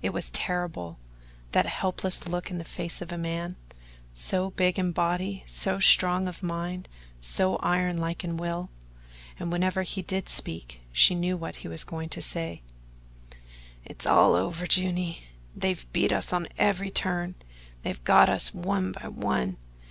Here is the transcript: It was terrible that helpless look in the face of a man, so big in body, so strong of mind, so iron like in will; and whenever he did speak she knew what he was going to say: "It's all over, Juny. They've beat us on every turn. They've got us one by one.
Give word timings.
It 0.00 0.08
was 0.14 0.30
terrible 0.30 0.98
that 1.52 1.66
helpless 1.66 2.26
look 2.26 2.50
in 2.50 2.56
the 2.56 2.64
face 2.64 3.02
of 3.02 3.12
a 3.12 3.18
man, 3.18 3.56
so 4.14 4.52
big 4.52 4.78
in 4.78 4.90
body, 4.92 5.42
so 5.46 5.80
strong 5.80 6.26
of 6.28 6.42
mind, 6.42 6.88
so 7.20 7.56
iron 7.56 7.98
like 7.98 8.24
in 8.24 8.38
will; 8.38 8.70
and 9.38 9.52
whenever 9.52 9.82
he 9.82 10.00
did 10.00 10.30
speak 10.30 10.80
she 10.92 11.14
knew 11.14 11.36
what 11.36 11.56
he 11.56 11.68
was 11.68 11.84
going 11.84 12.08
to 12.08 12.22
say: 12.22 12.62
"It's 13.84 14.06
all 14.06 14.34
over, 14.34 14.64
Juny. 14.64 15.24
They've 15.54 15.84
beat 15.92 16.10
us 16.10 16.32
on 16.32 16.48
every 16.56 16.90
turn. 16.90 17.34
They've 17.82 18.02
got 18.02 18.30
us 18.30 18.54
one 18.54 18.92
by 18.92 19.08
one. 19.08 19.58